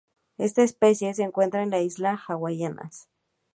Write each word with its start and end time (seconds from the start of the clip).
Esta 0.39 0.63
especie 0.63 1.13
se 1.13 1.21
encuentra 1.21 1.61
en 1.61 1.69
las 1.69 1.83
islas 1.83 2.19
hawaianas. 2.27 3.07